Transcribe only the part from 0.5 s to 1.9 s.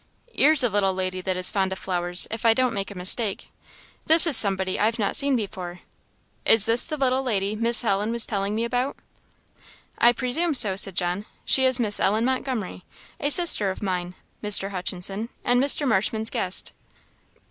a little lady that is fond of